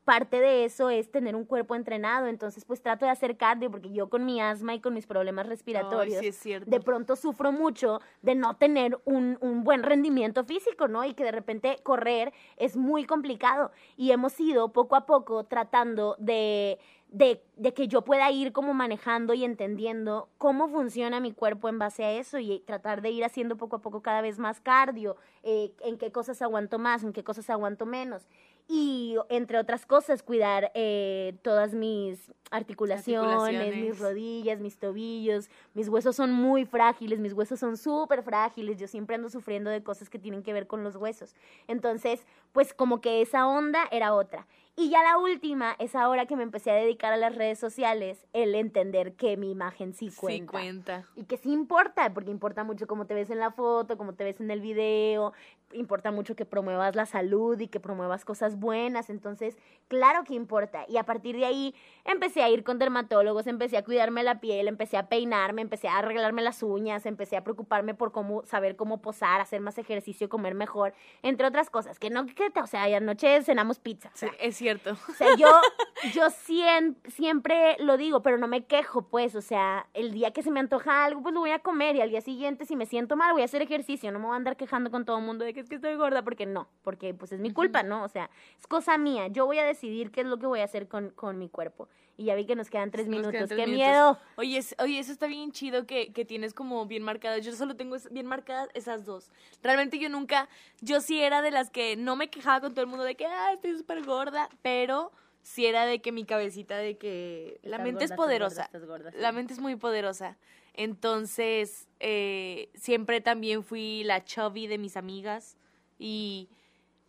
[0.04, 3.90] parte de eso es tener un cuerpo entrenado, entonces pues trato de hacer cardio porque
[3.90, 8.00] yo con mi asma y con mis problemas respiratorios Ay, sí de pronto sufro mucho
[8.22, 11.04] de no tener un, un buen rendimiento físico, ¿no?
[11.04, 16.16] Y que de repente correr es muy complicado y hemos ido poco a poco tratando
[16.18, 16.78] de
[17.14, 21.78] de, de que yo pueda ir como manejando y entendiendo cómo funciona mi cuerpo en
[21.78, 25.16] base a eso y tratar de ir haciendo poco a poco cada vez más cardio,
[25.44, 28.26] eh, en qué cosas aguanto más, en qué cosas aguanto menos.
[28.66, 33.76] Y entre otras cosas, cuidar eh, todas mis articulaciones, Articulaciones.
[33.76, 35.50] mis rodillas, mis tobillos.
[35.74, 38.78] Mis huesos son muy frágiles, mis huesos son súper frágiles.
[38.78, 41.34] Yo siempre ando sufriendo de cosas que tienen que ver con los huesos.
[41.68, 44.46] Entonces, pues como que esa onda era otra.
[44.76, 48.26] Y ya la última es ahora que me empecé a dedicar a las redes sociales,
[48.32, 50.50] el entender que mi imagen sí Sí cuenta.
[50.50, 51.04] cuenta.
[51.14, 54.24] Y que sí importa, porque importa mucho cómo te ves en la foto, cómo te
[54.24, 55.32] ves en el video,
[55.74, 59.56] importa mucho que promuevas la salud y que promuevas cosas buenas, entonces,
[59.88, 60.84] claro que importa.
[60.88, 64.68] Y a partir de ahí empecé a ir con dermatólogos, empecé a cuidarme la piel,
[64.68, 69.02] empecé a peinarme, empecé a arreglarme las uñas, empecé a preocuparme por cómo saber cómo
[69.02, 73.42] posar, hacer más ejercicio, comer mejor, entre otras cosas, que no que, o sea, anoche
[73.42, 74.08] cenamos pizza.
[74.08, 74.92] o Sí, sea, es cierto.
[75.08, 75.48] o sea, yo,
[76.14, 79.34] yo sien- siempre lo digo, pero no me quejo, pues.
[79.34, 81.96] O sea, el día que se me antoja algo, pues lo voy a comer.
[81.96, 84.12] Y al día siguiente, si me siento mal, voy a hacer ejercicio.
[84.12, 85.96] No me voy a andar quejando con todo el mundo de que es que estoy
[85.96, 86.68] gorda, porque no.
[86.82, 88.04] Porque pues es mi culpa, ¿no?
[88.04, 89.26] O sea, es cosa mía.
[89.28, 91.88] Yo voy a decidir qué es lo que voy a hacer con, con mi cuerpo.
[92.16, 93.32] Y ya vi que nos quedan tres Nos minutos.
[93.32, 93.86] quedan tres ¡Qué minutos.
[93.88, 94.18] miedo!
[94.36, 97.44] Oye, es- oye, eso está bien chido que, que tienes como bien marcadas.
[97.44, 99.32] Yo solo tengo bien marcadas esas dos.
[99.62, 100.48] Realmente yo nunca,
[100.80, 103.26] yo sí era de las que no me quejaba con todo el mundo de que,
[103.26, 105.10] ah, estoy súper gorda, pero
[105.44, 108.54] sí era de que mi cabecita de que la Estás mente gorda, es estás poderosa.
[108.54, 109.18] gorda, estás gorda, sí.
[109.20, 110.36] La mente es muy poderosa.
[110.72, 115.56] Entonces, eh, siempre también fui la chubby de mis amigas
[115.98, 116.48] y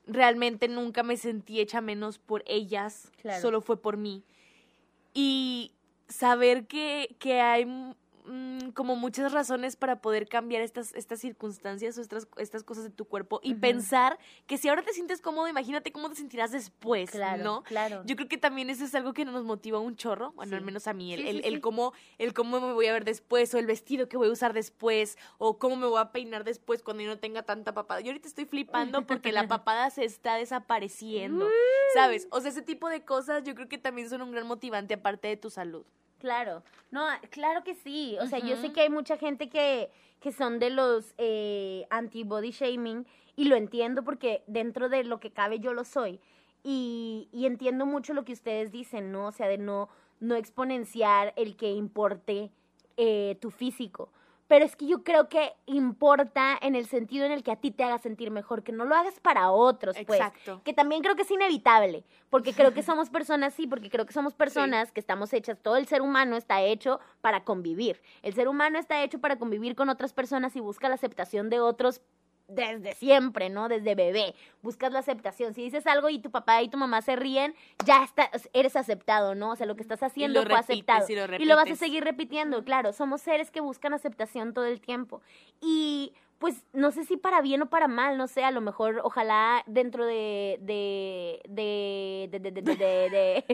[0.06, 3.42] realmente nunca me sentí hecha menos por ellas, Claro.
[3.42, 4.24] solo fue por mí.
[5.16, 5.72] Y
[6.08, 7.66] saber que, que hay
[8.28, 12.90] mm, como muchas razones para poder cambiar estas, estas circunstancias o estas, estas cosas de
[12.90, 17.12] tu cuerpo y pensar que si ahora te sientes cómodo, imagínate cómo te sentirás después,
[17.12, 17.64] Claro, ¿no?
[17.64, 18.04] claro.
[18.06, 20.88] Yo creo que también eso es algo que nos motiva un chorro, bueno, al menos
[20.88, 23.54] a mí, el, Sí, el, sí, el cómo, el cómo me voy a ver después,
[23.54, 26.84] o el vestido que voy a usar después, o cómo me voy a peinar después
[26.84, 28.02] cuando yo no tenga tanta papada.
[28.02, 31.48] Yo ahorita estoy flipando porque la papada se está desapareciendo,
[31.94, 32.28] ¿sabes?
[32.32, 35.28] O sea, ese tipo de cosas yo creo que también son un gran motivante aparte
[35.28, 35.86] de tu salud.
[36.20, 38.18] Claro, no, claro que sí.
[38.22, 42.52] O sea, yo sé que hay mucha gente que, que son de los eh, anti-body
[42.52, 46.20] shaming y lo entiendo porque dentro de lo que cabe yo lo soy.
[46.64, 49.28] Y, y entiendo mucho lo que ustedes dicen, ¿no?
[49.28, 52.50] O sea, de no, no exponenciar el que importe
[52.98, 54.10] eh, tu físico.
[54.48, 57.72] Pero es que yo creo que importa en el sentido en el que a ti
[57.72, 60.62] te haga sentir mejor, que no lo hagas para otros, pues Exacto.
[60.64, 64.14] que también creo que es inevitable, porque creo que somos personas, sí, porque creo que
[64.14, 68.02] somos personas que estamos hechas, todo el ser humano está hecho para convivir.
[68.22, 71.60] El ser humano está hecho para convivir con otras personas y busca la aceptación de
[71.60, 72.02] otros
[72.48, 73.70] desde siempre, ¿no?
[73.70, 74.36] Desde bebé.
[74.62, 75.54] Buscas la aceptación.
[75.54, 77.56] Si dices algo y tu papá y tu mamá se ríen,
[77.86, 79.52] ya está, eres aceptado, ¿no?
[79.52, 81.06] O sea, lo que estás haciendo lo fue repites, aceptado.
[81.10, 82.94] y lo y lo vas a seguir repitiendo, claro.
[82.94, 85.22] Somos seres que buscan aceptación todo el tiempo.
[85.62, 86.14] Y
[86.46, 89.64] pues no sé si para bien o para mal, no sé, a lo mejor, ojalá
[89.66, 93.46] dentro de de de de de de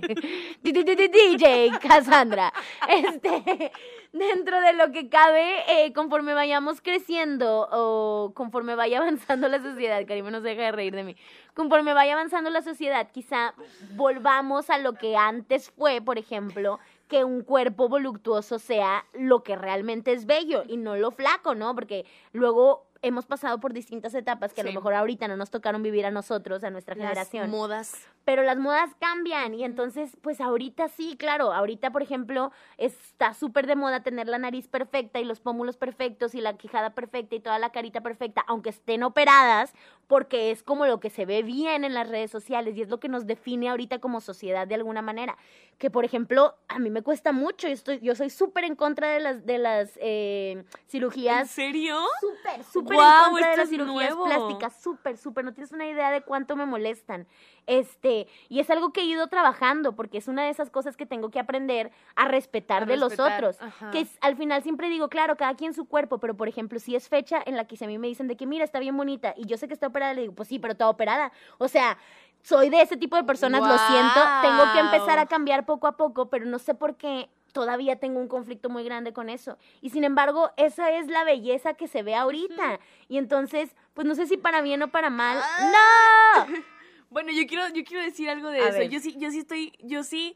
[0.62, 2.52] de, de, de DJ Cassandra,
[2.90, 3.72] este,
[4.12, 10.06] dentro de lo que cabe, eh, conforme vayamos creciendo o conforme vaya avanzando la sociedad,
[10.06, 11.16] Karim no se deja de reír de mí,
[11.54, 13.54] conforme vaya avanzando la sociedad, quizá
[13.96, 16.78] volvamos a lo que antes fue, por ejemplo,
[17.12, 21.76] que un cuerpo voluptuoso sea lo que realmente es bello y no lo flaco, ¿no?
[21.76, 25.84] Porque luego hemos pasado por distintas etapas que a lo mejor ahorita no nos tocaron
[25.84, 28.08] vivir a nosotros, a nuestra Las generación modas.
[28.24, 33.68] Pero las modas cambian y entonces, pues ahorita sí, claro, ahorita, por ejemplo, está súper
[33.68, 37.40] de moda tener la nariz perfecta y los pómulos perfectos y la quijada perfecta y
[37.40, 39.74] toda la carita perfecta, aunque estén operadas,
[40.08, 43.00] porque es como lo que se ve bien en las redes sociales y es lo
[43.00, 45.38] que nos define ahorita como sociedad de alguna manera.
[45.78, 49.08] Que, por ejemplo, a mí me cuesta mucho, yo, estoy, yo soy súper en contra
[49.10, 51.98] de las, de las eh, ¿En cirugías serio?
[52.20, 54.26] súper, súper Guau, en contra de las cirugías nuevo.
[54.26, 57.26] plásticas, súper, súper, no tienes una idea de cuánto me molestan.
[57.66, 58.11] Este,
[58.50, 61.30] y es algo que he ido trabajando, porque es una de esas cosas que tengo
[61.32, 63.62] que aprender a respetar A de los otros.
[63.62, 63.92] ajá.
[63.92, 66.96] Que es- al final siempre digo, claro, cada quien su cuerpo, pero por ejemplo, si
[66.96, 68.96] es fecha en la que si a mí me dicen de que mira, está bien
[68.98, 71.32] bonita, y yo sé que está operada, le digo, pues sí, pero está operada.
[71.58, 71.98] O sea,
[72.44, 75.96] soy de ese tipo de personas, lo siento, tengo que empezar a cambiar poco a
[75.98, 79.58] poco, pero no sé por qué todavía tengo un conflicto muy grande con eso.
[79.82, 82.80] Y sin embargo, esa es la belleza que se ve ahorita.
[83.10, 85.38] Y entonces, pues no sé si para bien o para mal.
[85.42, 86.46] Ah.
[86.48, 86.56] ¡No!
[87.12, 88.80] Bueno, yo quiero, yo quiero decir algo de A eso.
[88.80, 88.90] ver.
[88.90, 90.36] Yo sí, yo sí estoy, yo sí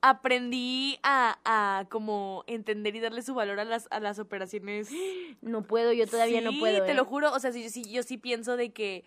[0.00, 4.88] aprendí a, a como entender y darle su valor a las, a las operaciones.
[5.42, 6.84] No puedo, yo todavía no Sí, puedo.
[6.86, 6.94] te ¿eh?
[6.94, 7.32] lo juro.
[7.32, 9.04] O sea, sí, yo sí, yo sí pienso de que,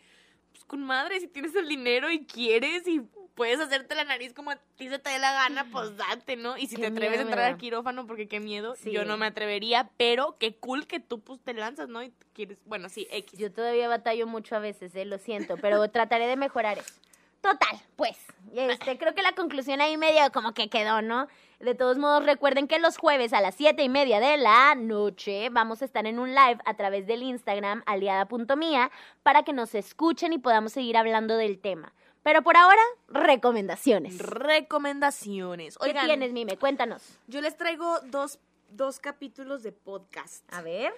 [0.52, 3.02] pues con madre, si tienes el dinero y quieres y
[3.38, 6.58] puedes hacerte la nariz como a ti se te dé la gana, pues date, ¿no?
[6.58, 8.92] Y si Qué te atreves miedo a entrar al quirófano, porque qué miedo, Sí.
[8.92, 12.02] yo no me atrevería, pero qué cool que tú pues te lanzas, ¿no?
[12.04, 13.40] Y quieres, bueno, sí, X.
[13.40, 15.06] Yo todavía batallo mucho a veces, ¿eh?
[15.06, 16.94] lo siento, pero trataré de mejorar eso.
[17.42, 18.18] Total, pues,
[18.56, 21.28] este, creo que la conclusión ahí medio como que quedó, ¿no?
[21.60, 25.50] De todos modos, recuerden que los jueves a las siete y media de la noche
[25.52, 28.90] vamos a estar en un live a través del Instagram aliada.mía
[29.22, 31.94] para que nos escuchen y podamos seguir hablando del tema.
[32.28, 34.18] Pero por ahora, recomendaciones.
[34.18, 35.78] Recomendaciones.
[35.78, 36.58] ¿Qué Oigan, tienes, Mime?
[36.58, 37.02] Cuéntanos.
[37.28, 40.44] yo les traigo dos, dos capítulos de podcast.
[40.54, 40.94] A ver.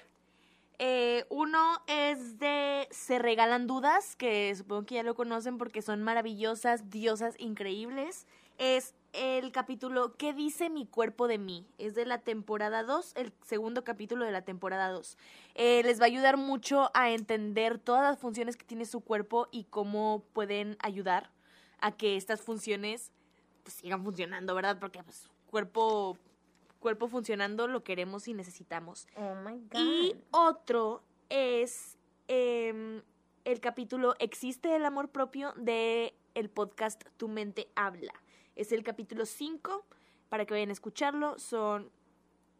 [0.79, 6.01] Eh, uno es de Se Regalan Dudas, que supongo que ya lo conocen porque son
[6.01, 8.25] maravillosas, diosas, increíbles.
[8.57, 11.65] Es el capítulo ¿Qué dice mi cuerpo de mí?
[11.77, 15.17] Es de la temporada 2, el segundo capítulo de la temporada 2.
[15.55, 19.47] Eh, les va a ayudar mucho a entender todas las funciones que tiene su cuerpo
[19.51, 21.31] y cómo pueden ayudar
[21.79, 23.11] a que estas funciones
[23.63, 24.77] pues, sigan funcionando, ¿verdad?
[24.79, 26.17] Porque pues, cuerpo,
[26.79, 29.07] cuerpo funcionando lo queremos y necesitamos.
[29.15, 29.79] Oh my God.
[29.79, 33.01] Y otro es em,
[33.45, 35.53] el capítulo ¿Existe el amor propio?
[35.55, 38.13] de el podcast Tu mente habla.
[38.59, 39.85] Es el capítulo 5
[40.27, 41.39] para que vayan a escucharlo.
[41.39, 41.89] Son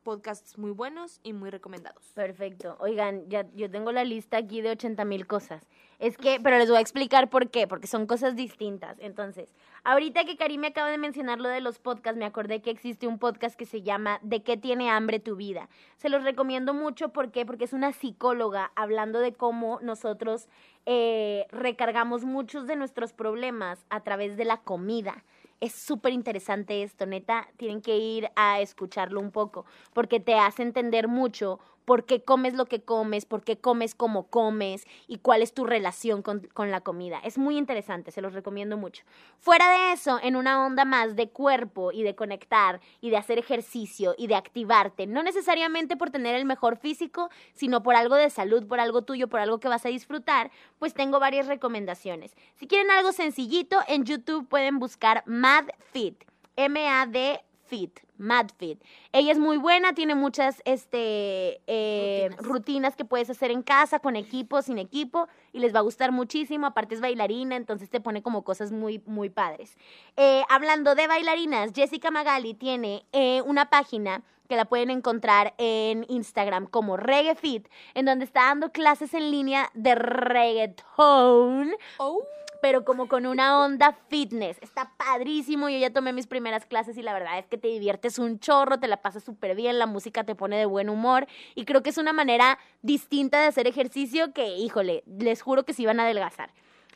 [0.06, 2.06] podcasts muy buenos y muy recomendados.
[2.16, 2.78] Perfecto.
[2.80, 5.68] Oigan, ya yo tengo la lista aquí de 80 mil cosas.
[6.00, 8.96] Es que, pero les voy a explicar por qué, porque son cosas distintas.
[9.00, 12.70] Entonces, ahorita que Karim me acaba de mencionar lo de los podcasts, me acordé que
[12.70, 15.68] existe un podcast que se llama ¿De qué tiene hambre tu vida?
[15.98, 17.46] Se los recomiendo mucho, ¿por qué?
[17.46, 20.48] Porque es una psicóloga hablando de cómo nosotros
[20.86, 25.26] eh, recargamos muchos de nuestros problemas a través de la comida.
[25.62, 30.64] Es súper interesante esto, neta, tienen que ir a escucharlo un poco, porque te hace
[30.64, 35.42] entender mucho por qué comes lo que comes, por qué comes como comes y cuál
[35.42, 37.20] es tu relación con, con la comida.
[37.24, 39.04] Es muy interesante, se los recomiendo mucho.
[39.40, 43.40] Fuera de eso, en una onda más de cuerpo y de conectar y de hacer
[43.40, 48.30] ejercicio y de activarte, no necesariamente por tener el mejor físico, sino por algo de
[48.30, 52.36] salud, por algo tuyo, por algo que vas a disfrutar, pues tengo varias recomendaciones.
[52.54, 56.24] Si quieren algo sencillito, en YouTube pueden buscar Mad Fit,
[56.56, 58.82] M-A-D Fit, Mad Fit.
[59.14, 62.48] Ella es muy buena, tiene muchas este, eh, Rutinas.
[62.48, 66.12] rutinas que puedes hacer en casa, con equipo, sin equipo, y les va a gustar
[66.12, 66.66] muchísimo.
[66.66, 69.78] Aparte es bailarina, entonces te pone como cosas muy, muy padres.
[70.18, 76.06] Eh, hablando de bailarinas, Jessica Magali tiene eh, una página que la pueden encontrar en
[76.10, 82.24] Instagram como Reggae Fit, en donde está dando clases en línea de reggaeton Oh.
[82.62, 84.58] pero como con una onda fitness.
[84.62, 85.70] Está padrísimo.
[85.70, 88.80] Yo ya tomé mis primeras clases y la verdad es que te diviertes un chorro,
[88.80, 91.92] te la pasas súper bien, la música te pone de buen humor y creo que
[91.92, 96.04] es una manera distinta de hacer ejercicio que, híjole, les juro que sí van a
[96.04, 96.52] adelgazar.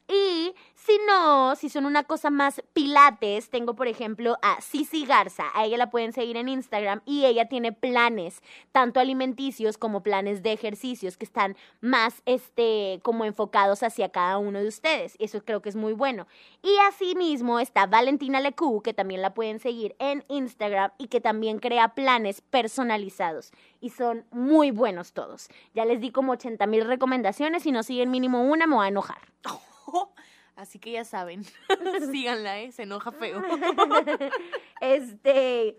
[0.07, 5.45] Y si no, si son una cosa más pilates, tengo por ejemplo a Sisi Garza,
[5.53, 8.41] a ella la pueden seguir en Instagram y ella tiene planes,
[8.73, 14.59] tanto alimenticios como planes de ejercicios que están más este como enfocados hacia cada uno
[14.59, 15.15] de ustedes.
[15.19, 16.27] Eso creo que es muy bueno.
[16.61, 21.59] Y asimismo está Valentina Lecu, que también la pueden seguir en Instagram y que también
[21.59, 23.53] crea planes personalizados.
[23.79, 25.47] Y son muy buenos todos.
[25.73, 27.63] Ya les di como 80 mil recomendaciones.
[27.63, 29.33] Si no siguen mínimo una, me voy a enojar.
[30.55, 31.43] Así que ya saben,
[32.11, 32.71] síganla, ¿eh?
[32.71, 33.41] Se enoja feo.
[34.81, 35.77] Este.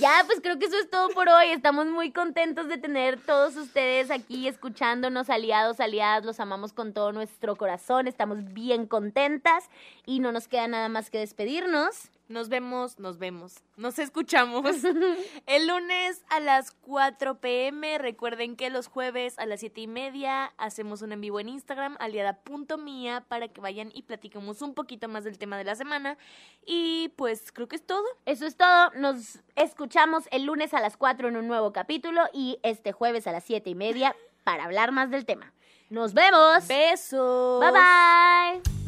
[0.00, 1.48] Ya, pues creo que eso es todo por hoy.
[1.48, 6.24] Estamos muy contentos de tener todos ustedes aquí escuchándonos, aliados, aliadas.
[6.24, 8.08] Los amamos con todo nuestro corazón.
[8.08, 9.68] Estamos bien contentas
[10.06, 12.10] y no nos queda nada más que despedirnos.
[12.28, 14.64] Nos vemos, nos vemos, nos escuchamos
[15.46, 17.98] el lunes a las 4 pm.
[17.98, 21.96] Recuerden que los jueves a las 7 y media hacemos un en vivo en Instagram,
[22.00, 26.18] aliada.mía, para que vayan y platiquemos un poquito más del tema de la semana.
[26.64, 28.04] Y pues creo que es todo.
[28.24, 28.90] Eso es todo.
[28.96, 33.32] Nos escuchamos el lunes a las 4 en un nuevo capítulo y este jueves a
[33.32, 35.52] las 7 y media para hablar más del tema.
[35.90, 36.66] Nos vemos.
[36.66, 37.60] Besos.
[37.60, 38.85] Bye bye.